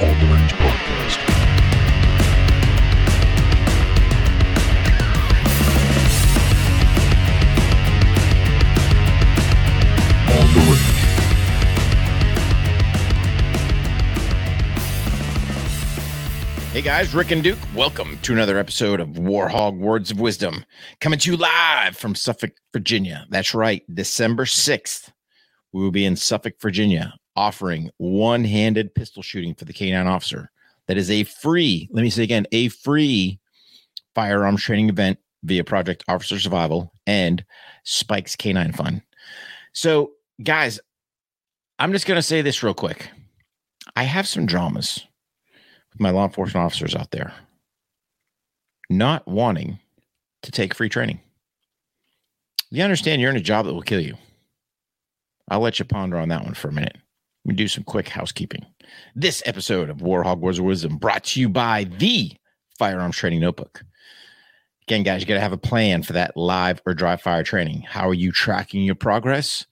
[0.00, 0.06] Hey
[16.80, 20.64] guys, Rick and Duke, welcome to another episode of WarHogg Words of Wisdom,
[21.02, 23.26] coming to you live from Suffolk, Virginia.
[23.28, 25.12] That's right, December 6th,
[25.74, 30.50] we will be in Suffolk, Virginia, offering one handed pistol shooting for the K9 officer.
[30.88, 33.40] That is a free, let me say again, a free
[34.14, 37.42] firearms training event via Project Officer Survival and
[37.84, 39.00] Spike's K9 Fund.
[39.72, 40.10] So,
[40.42, 40.80] guys,
[41.78, 43.08] I'm just going to say this real quick.
[43.96, 45.06] I have some dramas
[45.92, 47.32] with my law enforcement officers out there
[48.90, 49.78] not wanting
[50.42, 51.20] to take free training.
[52.70, 54.16] You understand you're in a job that will kill you.
[55.48, 56.96] I'll let you ponder on that one for a minute.
[57.44, 58.66] Let me do some quick housekeeping.
[59.14, 62.32] This episode of WarHogg Wars of Wisdom brought to you by the
[62.78, 63.82] Firearms Training Notebook.
[64.86, 67.82] Again, guys, you got to have a plan for that live or dry fire training.
[67.82, 69.64] How are you tracking your progress?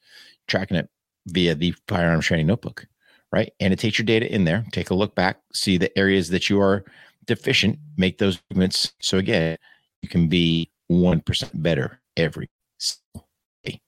[0.47, 0.89] Tracking it
[1.27, 2.87] via the Firearms Training Notebook
[3.33, 3.53] right?
[3.61, 4.65] Annotate your data in there.
[4.73, 6.84] Take a look back, see the areas that you are
[7.27, 8.93] deficient, make those movements.
[9.00, 9.59] So again,
[10.03, 12.48] you can be 1% better every
[13.65, 13.81] day.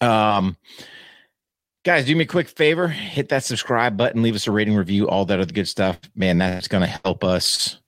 [0.00, 0.56] Um,
[1.84, 5.08] guys, do me a quick favor, hit that subscribe button, leave us a rating review,
[5.08, 5.98] all that other good stuff.
[6.14, 7.78] Man, that's going to help us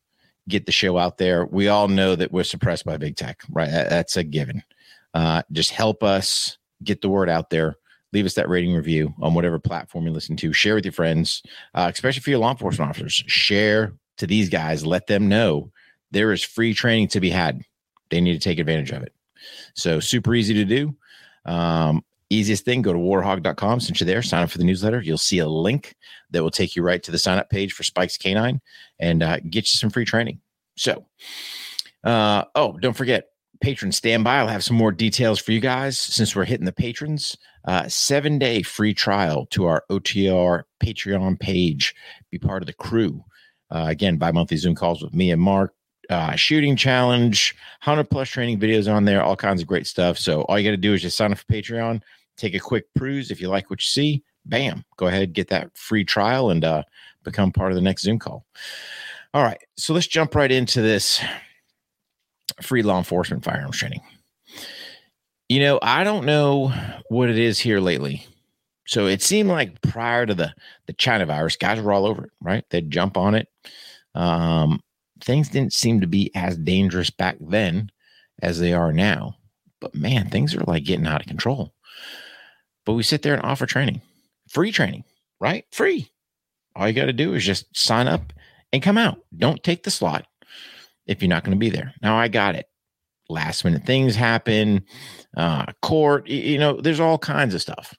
[0.48, 1.46] get the show out there.
[1.46, 3.70] We all know that we're suppressed by big tech, right?
[3.70, 4.62] That's a given.
[5.14, 7.77] Uh, just help us get the word out there
[8.12, 10.52] leave us that rating review on whatever platform you listen to.
[10.52, 11.42] Share with your friends,
[11.74, 13.24] uh, especially for your law enforcement officers.
[13.27, 14.84] Share to these guys.
[14.84, 15.70] Let them know
[16.11, 17.62] there is free training to be had.
[18.11, 19.14] They need to take advantage of it.
[19.74, 20.96] So super easy to do.
[21.44, 23.81] Um, easiest thing, go to warhogg.com.
[23.81, 25.00] Since you're there, sign up for the newsletter.
[25.03, 25.95] You'll see a link
[26.31, 28.61] that will take you right to the sign up page for Spikes K9
[28.98, 30.41] and uh, get you some free training.
[30.77, 31.05] So,
[32.05, 33.30] uh, oh, don't forget,
[33.61, 34.39] patron standby.
[34.39, 37.36] I'll have some more details for you guys since we're hitting the patrons.
[37.64, 41.95] Uh, seven day free trial to our OTR Patreon page.
[42.30, 43.23] Be part of the crew.
[43.70, 45.74] Uh, again, bi monthly Zoom calls with me and Mark.
[46.08, 47.55] Uh, shooting challenge,
[47.85, 50.19] 100 plus training videos on there, all kinds of great stuff.
[50.19, 52.02] So, all you got to do is just sign up for Patreon,
[52.40, 53.30] take a quick peruse.
[53.30, 56.83] If you like what you see, bam, go ahead, get that free trial and uh,
[57.24, 58.46] become part of the next Zoom call.
[59.34, 59.61] All right.
[59.77, 61.23] So, let's jump right into this
[62.62, 64.01] free law enforcement firearms training.
[65.48, 66.73] You know, I don't know
[67.08, 68.27] what it is here lately.
[68.90, 70.52] So it seemed like prior to the
[70.86, 72.64] the China virus, guys were all over it, right?
[72.70, 73.46] They'd jump on it.
[74.17, 74.80] Um,
[75.20, 77.90] things didn't seem to be as dangerous back then
[78.42, 79.36] as they are now.
[79.80, 81.72] But man, things are like getting out of control.
[82.85, 84.01] But we sit there and offer training,
[84.48, 85.05] free training,
[85.41, 85.64] right?
[85.70, 86.11] Free.
[86.74, 88.33] All you got to do is just sign up
[88.73, 89.18] and come out.
[89.36, 90.27] Don't take the slot
[91.07, 91.92] if you're not going to be there.
[92.02, 92.67] Now I got it.
[93.29, 94.85] Last minute things happen,
[95.36, 97.95] uh, court, you know, there's all kinds of stuff.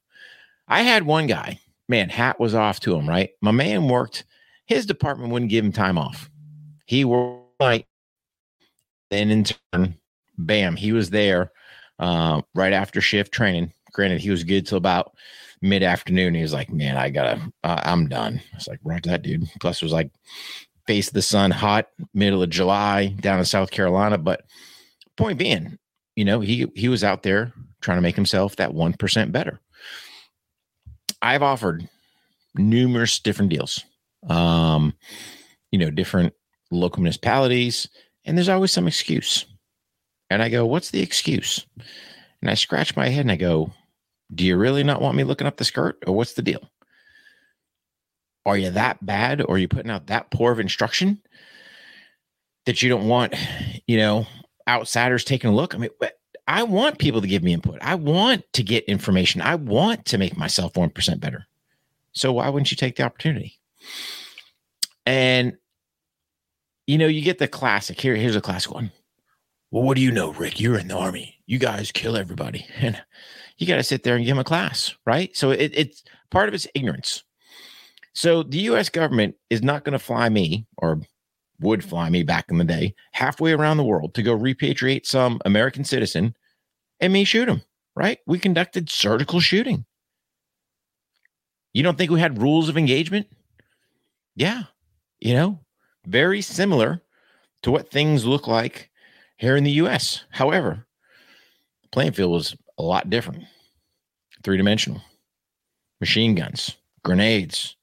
[0.67, 3.29] I had one guy, man, hat was off to him, right?
[3.41, 4.25] My man worked,
[4.65, 6.29] his department wouldn't give him time off.
[6.85, 7.87] He worked night,
[9.09, 9.95] then in turn,
[10.37, 11.51] bam, he was there
[11.99, 13.71] uh, right after shift training.
[13.91, 15.13] Granted, he was good till about
[15.61, 16.33] mid afternoon.
[16.33, 18.41] He was like, man, I gotta, uh, I'm done.
[18.53, 19.49] I was like, right, that dude.
[19.59, 20.11] Plus, it was like
[20.87, 24.17] face the sun, hot middle of July down in South Carolina.
[24.17, 24.43] But
[25.17, 25.77] point being,
[26.15, 29.59] you know, he he was out there trying to make himself that one percent better.
[31.21, 31.87] I've offered
[32.55, 33.83] numerous different deals,
[34.27, 34.93] um,
[35.71, 36.33] you know, different
[36.71, 37.87] local municipalities,
[38.25, 39.45] and there's always some excuse.
[40.29, 41.65] And I go, "What's the excuse?"
[42.41, 43.71] And I scratch my head and I go,
[44.33, 46.69] "Do you really not want me looking up the skirt, or what's the deal?"
[48.45, 51.21] are you that bad or are you putting out that poor of instruction
[52.65, 53.35] that you don't want
[53.87, 54.25] you know
[54.67, 55.75] outsiders taking a look?
[55.75, 55.89] I mean
[56.47, 57.77] i want people to give me input.
[57.81, 59.41] I want to get information.
[59.41, 61.45] I want to make myself 1% better.
[62.13, 63.59] So why wouldn't you take the opportunity?
[65.05, 65.57] And
[66.87, 68.91] you know you get the classic here here's a classic one.
[69.69, 70.59] Well what do you know rick?
[70.59, 71.39] You're in the army.
[71.45, 72.65] You guys kill everybody.
[72.81, 73.01] And
[73.61, 76.47] you got to sit there and give them a class right so it, it's part
[76.47, 77.23] of it's ignorance
[78.13, 81.01] so the US government is not going to fly me or
[81.59, 81.89] would mm-hmm.
[81.89, 85.83] fly me back in the day halfway around the world to go repatriate some American
[85.83, 86.35] citizen
[86.99, 87.61] and me shoot him,
[87.95, 88.19] right?
[88.27, 89.85] We conducted surgical shooting.
[91.73, 93.27] You don't think we had rules of engagement?
[94.35, 94.63] Yeah.
[95.19, 95.59] You know,
[96.05, 97.01] very similar
[97.63, 98.89] to what things look like
[99.37, 100.25] here in the US.
[100.31, 100.85] However,
[101.83, 103.43] the playing field was a lot different.
[104.43, 105.01] Three dimensional,
[105.99, 107.75] machine guns, grenades,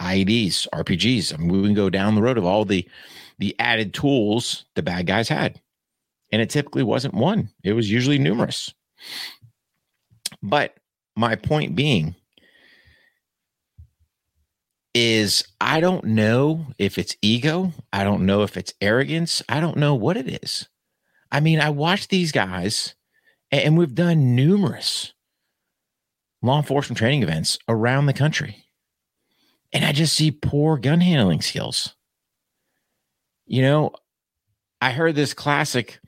[0.00, 1.34] IEDs, RPGs.
[1.34, 2.88] I mean, we can go down the road of all the
[3.38, 5.60] the added tools the bad guys had.
[6.32, 8.72] And it typically wasn't one, it was usually numerous.
[10.42, 10.74] But
[11.14, 12.14] my point being
[14.94, 17.72] is I don't know if it's ego.
[17.92, 19.42] I don't know if it's arrogance.
[19.48, 20.68] I don't know what it is.
[21.30, 22.94] I mean, I watch these guys
[23.50, 25.12] and we've done numerous
[26.42, 28.64] law enforcement training events around the country.
[29.72, 31.94] And I just see poor gun handling skills.
[33.46, 33.92] You know,
[34.80, 36.00] I heard this classic,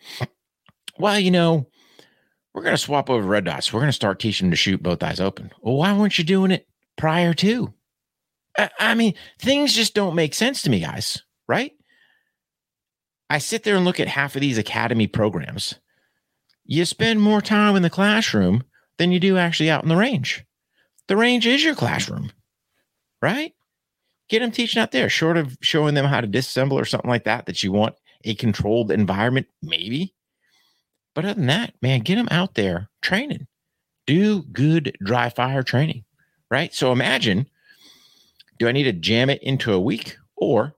[0.99, 1.67] well, you know,
[2.55, 3.73] we're going to swap over red dots.
[3.73, 5.51] We're going to start teaching them to shoot both eyes open.
[5.61, 6.67] Well, why weren't you doing it
[6.97, 7.73] prior to?
[8.59, 11.73] I, I mean, things just don't make sense to me, guys, right?
[13.29, 15.77] I sit there and look at half of these academy programs.
[16.71, 18.63] You spend more time in the classroom
[18.97, 20.45] than you do actually out in the range.
[21.09, 22.31] The range is your classroom,
[23.21, 23.53] right?
[24.29, 27.25] Get them teaching out there, short of showing them how to disassemble or something like
[27.25, 30.15] that, that you want a controlled environment, maybe.
[31.17, 33.49] But other than that, man, get them out there training.
[34.07, 36.05] Do good dry fire training,
[36.53, 36.73] right?
[36.73, 37.49] So imagine
[38.61, 40.77] do I need to jam it into a week or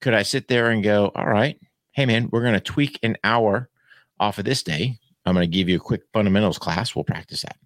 [0.00, 1.60] could I sit there and go, all right,
[1.92, 3.70] hey, man, we're going to tweak an hour
[4.18, 4.98] off of this day.
[5.24, 6.94] I'm going to give you a quick fundamentals class.
[6.94, 7.56] We'll practice that.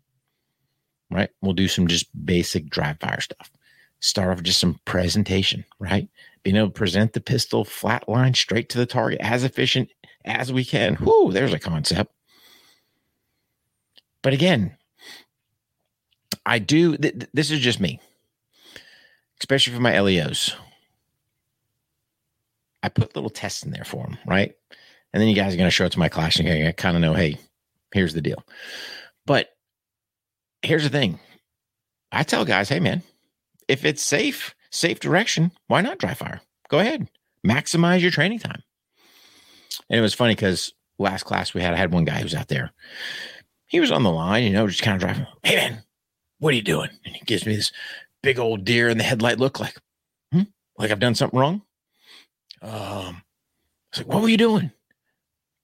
[1.11, 1.31] Right.
[1.43, 3.51] We'll do some just basic dry fire stuff.
[4.01, 6.09] Start off just some presentation, right?
[6.43, 9.91] Being able to present the pistol flat line straight to the target as efficient
[10.25, 10.97] as we can.
[10.97, 12.13] Whoo, there's a concept.
[14.23, 14.77] But again,
[16.47, 18.01] I do, th- this is just me,
[19.41, 20.55] especially for my LEOs.
[22.83, 24.55] I put little tests in there for them, right?
[25.13, 26.97] And then you guys are going to show it to my class and I kind
[26.97, 27.39] of know, hey,
[27.93, 28.45] here's the deal.
[29.27, 29.51] But
[30.63, 31.19] here's the thing
[32.13, 33.03] I tell guys, hey, man,
[33.69, 36.41] if it's safe, safe direction, why not dry fire?
[36.69, 37.09] Go ahead,
[37.47, 38.63] maximize your training time.
[39.89, 42.35] And it was funny because last class we had, I had one guy who was
[42.35, 42.73] out there.
[43.67, 45.27] He was on the line, you know, just kind of driving.
[45.43, 45.85] Hey, man,
[46.39, 46.91] what are you doing?
[47.05, 47.73] And he gives me this
[48.23, 49.77] big old deer in the headlight look like,
[50.33, 50.43] hmm?
[50.77, 51.63] like I've done something wrong.
[52.63, 53.23] Um, I
[53.93, 54.73] was like, what were you doing?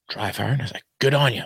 [0.08, 0.49] Dry fire.
[0.49, 1.43] And I was like, good on you.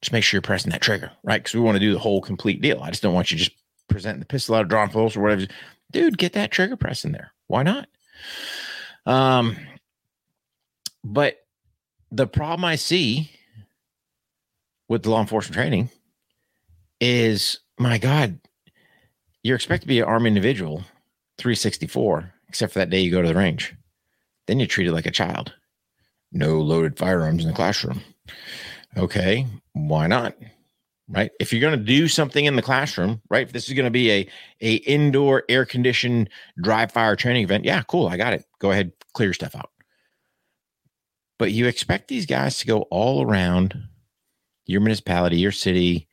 [0.00, 1.42] Just make sure you're pressing that trigger, right?
[1.42, 2.80] Because we want to do the whole complete deal.
[2.82, 3.52] I just don't want you just
[3.88, 5.46] presenting the pistol out of drawn pulse or whatever.
[5.92, 7.32] Dude, get that trigger press in there.
[7.46, 7.88] Why not?
[9.06, 9.56] Um,
[11.02, 11.36] but
[12.10, 13.30] the problem I see
[14.88, 15.90] with the law enforcement training
[17.00, 18.38] is my God,
[19.42, 20.84] you're expected to be an armed individual
[21.38, 23.74] 364, except for that day you go to the range.
[24.46, 25.52] Then you're treated like a child.
[26.34, 28.02] No loaded firearms in the classroom.
[28.96, 30.36] Okay, why not?
[31.08, 31.30] Right?
[31.38, 33.46] If you're going to do something in the classroom, right?
[33.46, 34.28] If this is going to be a
[34.60, 36.28] a indoor air conditioned
[36.60, 38.44] dry fire training event, yeah, cool, I got it.
[38.58, 39.70] Go ahead, clear stuff out.
[41.38, 43.80] But you expect these guys to go all around
[44.66, 46.08] your municipality, your city,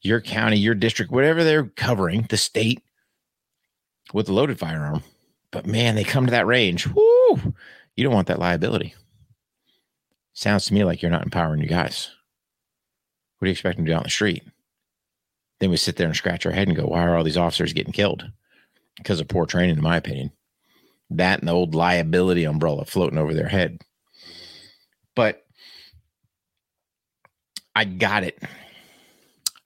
[0.00, 2.80] your county, your district, whatever they're covering, the state
[4.12, 5.02] with a loaded firearm.
[5.50, 6.86] But man, they come to that range.
[6.86, 7.54] Whoo,
[7.96, 8.94] you don't want that liability.
[10.38, 12.10] Sounds to me like you're not empowering your guys.
[13.38, 14.44] What do you expect them to do on the street?
[15.58, 17.72] Then we sit there and scratch our head and go, why are all these officers
[17.72, 18.30] getting killed?
[18.98, 20.30] Because of poor training, in my opinion.
[21.10, 23.80] That and the old liability umbrella floating over their head.
[25.16, 25.44] But
[27.74, 28.40] I got it.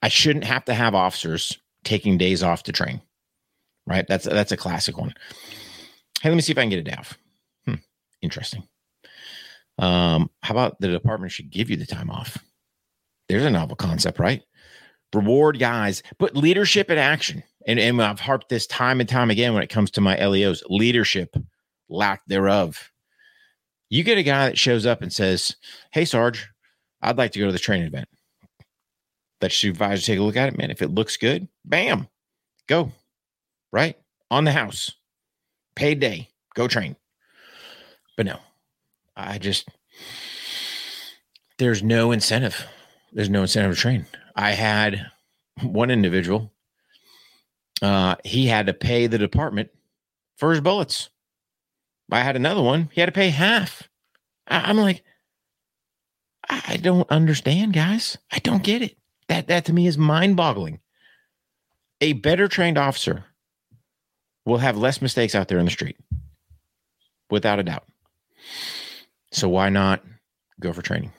[0.01, 2.99] I shouldn't have to have officers taking days off to train.
[3.85, 4.07] Right?
[4.07, 5.13] That's that's a classic one.
[6.23, 6.97] Hey, let me see if I can get a day.
[7.67, 7.75] Hmm,
[8.23, 8.67] interesting.
[9.79, 12.37] Um, how about the department should give you the time off?
[13.29, 14.41] There's a novel concept, right?
[15.13, 17.43] Reward guys, put leadership in action.
[17.67, 20.63] And, and I've harped this time and time again when it comes to my LEOs
[20.69, 21.35] leadership,
[21.89, 22.91] lack thereof.
[23.89, 25.55] You get a guy that shows up and says,
[25.91, 26.49] Hey, Sarge,
[27.01, 28.07] I'd like to go to the training event.
[29.41, 30.71] Let supervisor take a look at it, man.
[30.71, 32.07] If it looks good, bam,
[32.67, 32.91] go.
[33.71, 33.97] Right?
[34.31, 34.91] On the house.
[35.75, 36.29] Paid day.
[36.55, 36.95] Go train.
[38.15, 38.39] But no,
[39.15, 39.69] I just,
[41.57, 42.65] there's no incentive.
[43.11, 44.05] There's no incentive to train.
[44.35, 45.11] I had
[45.61, 46.51] one individual,
[47.81, 49.69] uh, he had to pay the department
[50.37, 51.09] for his bullets.
[52.11, 52.89] I had another one.
[52.93, 53.89] He had to pay half.
[54.47, 55.03] I, am like,
[56.49, 58.17] I don't understand, guys.
[58.31, 58.97] I don't get it.
[59.27, 60.79] That that to me is mind-boggling.
[62.01, 63.25] A better trained officer
[64.45, 65.97] will have less mistakes out there in the street,
[67.29, 67.85] without a doubt.
[69.33, 70.03] So why not
[70.59, 71.11] go for training?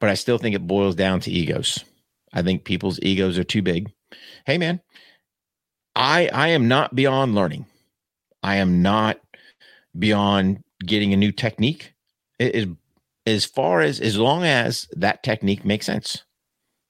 [0.00, 1.84] But I still think it boils down to egos.
[2.32, 3.92] I think people's egos are too big.
[4.46, 4.80] Hey, man,
[5.94, 7.66] I I am not beyond learning.
[8.42, 9.20] I am not
[9.98, 11.92] beyond getting a new technique.
[12.38, 12.66] It is
[13.26, 16.24] as far as as long as that technique makes sense.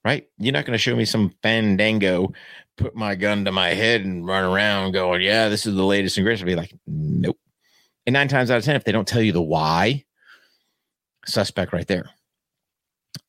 [0.05, 0.27] Right?
[0.39, 2.31] You're not going to show me some fandango,
[2.77, 6.17] put my gun to my head and run around going, yeah, this is the latest
[6.17, 6.43] and greatest.
[6.43, 7.37] I'll be like, nope.
[8.05, 10.05] And nine times out of ten, if they don't tell you the why,
[11.25, 12.09] suspect right there.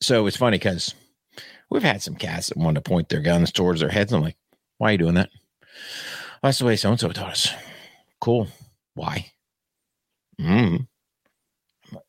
[0.00, 0.94] So it's funny because
[1.70, 4.12] we've had some cats that want to point their guns towards their heads.
[4.12, 4.36] I'm like,
[4.78, 5.30] why are you doing that?
[6.42, 7.52] Well, that's the way so and so taught us.
[8.20, 8.48] Cool.
[8.94, 9.32] Why?
[10.40, 10.86] Mm.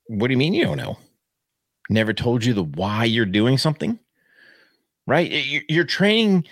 [0.07, 0.97] What do you mean you don't know?
[1.89, 3.99] Never told you the why you're doing something,
[5.05, 5.29] right?
[5.69, 6.45] You're training,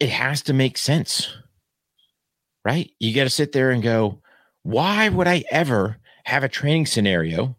[0.00, 1.32] it has to make sense,
[2.64, 2.90] right?
[2.98, 4.19] You got to sit there and go,
[4.62, 7.56] why would I ever have a training scenario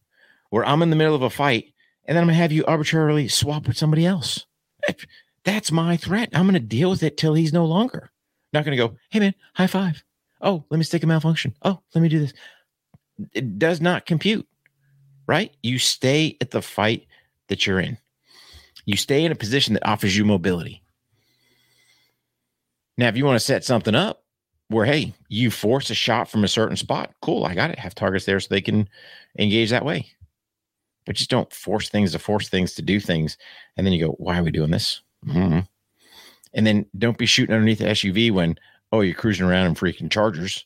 [0.50, 1.74] where I'm in the middle of a fight
[2.06, 4.46] and then I'm going to have you arbitrarily swap with somebody else?
[5.44, 6.30] That's my threat.
[6.34, 8.12] I'm going to deal with it till he's no longer.
[8.54, 10.04] Not going to go, hey man, high five.
[10.42, 11.56] Oh, let me stick a malfunction.
[11.64, 12.34] Oh, let me do this.
[13.34, 14.48] It does not compute,
[15.28, 15.56] right?
[15.62, 17.08] You stay at the fight
[17.48, 17.98] that you're in.
[18.86, 20.82] You stay in a position that offers you mobility.
[22.98, 24.21] Now, if you want to set something up
[24.72, 27.80] where, hey, you force a shot from a certain spot, cool, I got it.
[27.80, 28.88] Have targets there so they can
[29.38, 30.08] engage that way.
[31.06, 33.38] But just don't force things to force things to do things.
[33.76, 35.02] And then you go, why are we doing this?
[35.26, 35.60] Mm-hmm.
[36.54, 38.58] And then don't be shooting underneath the SUV when,
[38.92, 40.66] oh, you're cruising around in freaking Chargers.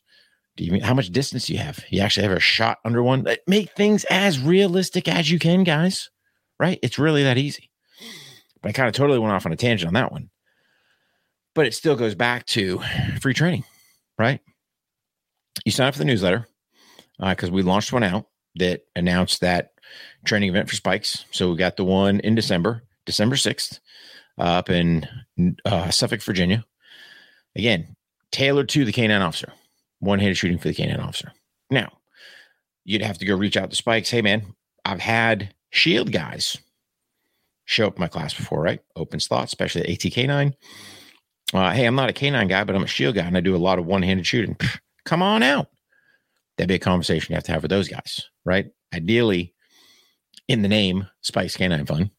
[0.56, 1.84] Do you mean how much distance do you have?
[1.90, 3.26] You actually have a shot under one.
[3.48, 6.10] Make things as realistic as you can, guys.
[6.60, 6.80] Right?
[6.82, 7.70] It's really that easy.
[8.62, 10.30] But I kind of totally went off on a tangent on that one.
[11.54, 12.82] But it still goes back to
[13.22, 13.64] free training,
[14.18, 14.40] right?
[15.64, 16.48] You sign up for the newsletter
[17.20, 19.72] because uh, we launched one out that announced that
[20.26, 21.26] training event for spikes.
[21.32, 23.80] So we got the one in December, December 6th
[24.38, 25.08] uh, up in
[25.66, 26.66] uh, Suffolk, Virginia.
[27.56, 27.96] Again,
[28.32, 29.52] tailored to the canine officer,
[30.00, 31.32] one handed shooting for the canine officer.
[31.70, 32.00] Now,
[32.84, 34.10] you'd have to go reach out to Spikes.
[34.10, 34.54] Hey, man,
[34.84, 36.58] I've had shield guys
[37.66, 38.82] show up in my class before, right?
[38.96, 40.54] Open slots, especially at ATK9.
[41.56, 43.56] Uh, hey, I'm not a canine guy, but I'm a shield guy and I do
[43.56, 44.58] a lot of one handed shooting.
[45.06, 45.70] Come on out.
[46.58, 48.68] That'd be a conversation you have to have with those guys, right?
[48.94, 49.54] Ideally,
[50.50, 52.12] in the name, Spike's Canine Fund,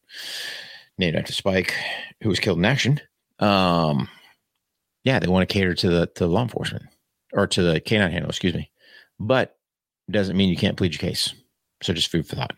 [0.97, 1.75] named after Spike,
[2.21, 2.99] who was killed in action.
[3.37, 4.07] Um,
[5.03, 6.85] yeah, they want to cater to the to law enforcement
[7.31, 8.71] or to the canine handler, excuse me.
[9.19, 9.55] But
[10.09, 11.33] doesn't mean you can't plead your case.
[11.83, 12.55] So just food for thought.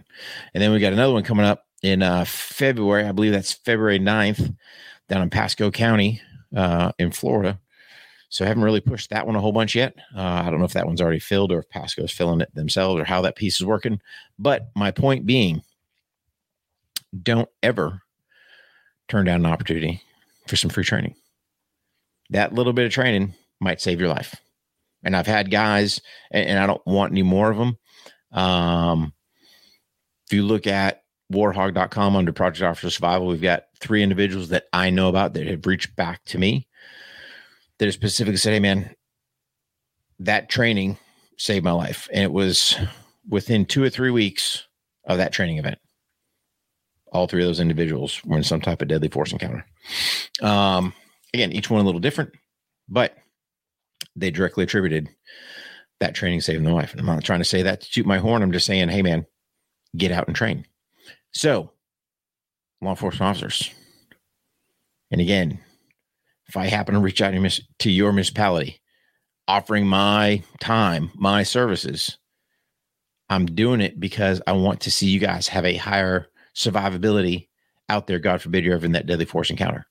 [0.53, 3.05] And then we got another one coming up in uh, February.
[3.05, 4.55] I believe that's February 9th
[5.09, 6.21] down in Pasco County
[6.55, 7.59] uh, in Florida.
[8.29, 9.95] So I haven't really pushed that one a whole bunch yet.
[10.15, 13.01] Uh, I don't know if that one's already filled or if Pasco's filling it themselves
[13.01, 13.99] or how that piece is working.
[14.37, 15.63] But my point being,
[17.23, 18.03] don't ever
[19.07, 20.03] turn down an opportunity
[20.47, 21.15] for some free training.
[22.29, 24.35] That little bit of training might save your life.
[25.03, 27.77] And I've had guys, and, and I don't want any more of them.
[28.31, 29.13] Um,
[30.27, 31.03] if you look at
[31.33, 35.65] warhogg.com under Project Officer Survival, we've got three individuals that I know about that have
[35.65, 36.67] reached back to me
[37.77, 38.93] that have specifically said, Hey, man,
[40.19, 40.98] that training
[41.38, 42.09] saved my life.
[42.12, 42.77] And it was
[43.27, 44.67] within two or three weeks
[45.05, 45.79] of that training event.
[47.12, 49.65] All three of those individuals were in some type of deadly force encounter.
[50.41, 50.93] Um,
[51.33, 52.31] again, each one a little different,
[52.88, 53.17] but
[54.15, 55.09] they directly attributed
[56.00, 56.91] that training saving their life.
[56.91, 58.43] And I'm not trying to say that to toot my horn.
[58.43, 59.25] I'm just saying, hey, man,
[59.98, 60.65] get out and train.
[61.31, 61.71] So,
[62.81, 63.74] law enforcement officers,
[65.12, 65.59] and again,
[66.48, 67.33] if I happen to reach out
[67.79, 68.79] to your municipality
[69.48, 72.17] offering my time, my services,
[73.29, 77.48] I'm doing it because I want to see you guys have a higher survivability
[77.88, 78.19] out there.
[78.19, 79.86] God forbid you're ever in that deadly force encounter.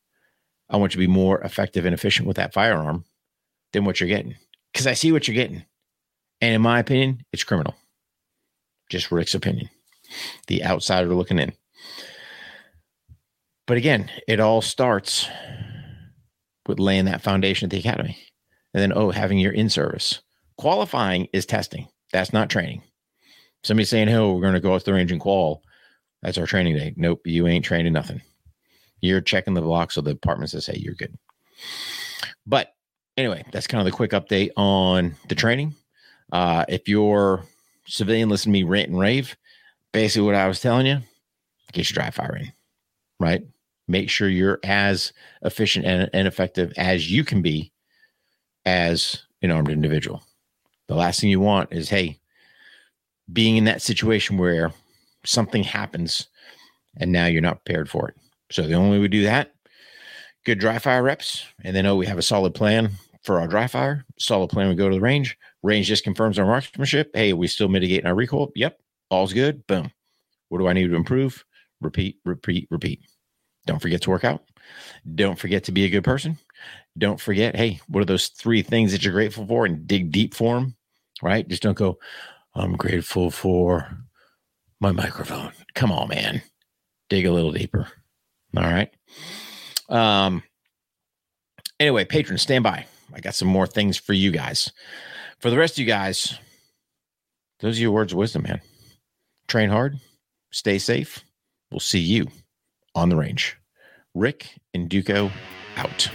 [0.70, 3.04] I want you to be more effective and efficient with that firearm
[3.72, 4.36] than what you're getting
[4.72, 5.64] because I see what you're getting.
[6.40, 7.74] And in my opinion, it's criminal.
[8.90, 9.68] Just Rick's opinion,
[10.46, 11.52] the outsider looking in.
[13.68, 15.28] But again, it all starts
[16.66, 18.18] with laying that foundation at the academy.
[18.72, 20.20] And then, oh, having your in service.
[20.56, 21.86] Qualifying is testing.
[22.10, 22.82] That's not training.
[23.62, 25.62] Somebody saying, oh, we're going to go off the range and qual.
[26.22, 26.94] That's our training day.
[26.96, 28.22] Nope, you ain't training nothing.
[29.02, 31.16] You're checking the block so the department says, hey, you're good.
[32.46, 32.72] But
[33.18, 35.74] anyway, that's kind of the quick update on the training.
[36.32, 37.44] Uh, if you're
[37.86, 39.36] civilian, listen to me rant and rave.
[39.92, 41.00] Basically, what I was telling you,
[41.72, 42.52] get your dry fire in,
[43.20, 43.42] right?
[43.88, 47.72] Make sure you're as efficient and, and effective as you can be
[48.66, 50.22] as an armed individual.
[50.88, 52.18] The last thing you want is, hey,
[53.32, 54.72] being in that situation where
[55.24, 56.28] something happens
[56.96, 58.14] and now you're not prepared for it.
[58.50, 59.52] So the only way we do that,
[60.44, 62.90] good dry fire reps, and then oh, we have a solid plan
[63.22, 64.04] for our dry fire.
[64.18, 64.68] Solid plan.
[64.68, 65.36] We go to the range.
[65.62, 67.10] Range just confirms our marksmanship.
[67.14, 68.50] Hey, we still mitigating our recoil?
[68.54, 68.78] Yep.
[69.10, 69.66] All's good.
[69.66, 69.90] Boom.
[70.48, 71.44] What do I need to improve?
[71.80, 73.00] Repeat, repeat, repeat.
[73.68, 74.44] Don't forget to work out.
[75.14, 76.38] Don't forget to be a good person.
[76.96, 80.32] Don't forget, hey, what are those three things that you're grateful for and dig deep
[80.32, 80.74] for them,
[81.22, 81.46] right?
[81.46, 81.98] Just don't go,
[82.54, 83.98] I'm grateful for
[84.80, 85.52] my microphone.
[85.74, 86.40] Come on, man.
[87.10, 87.88] Dig a little deeper.
[88.56, 88.90] All right.
[89.90, 90.42] Um,
[91.78, 92.86] anyway, patrons, stand by.
[93.12, 94.72] I got some more things for you guys.
[95.40, 96.38] For the rest of you guys,
[97.60, 98.62] those are your words of wisdom, man.
[99.46, 99.98] Train hard,
[100.52, 101.22] stay safe.
[101.70, 102.28] We'll see you
[102.98, 103.56] on the range.
[104.14, 105.30] Rick and Duco
[105.76, 106.10] out.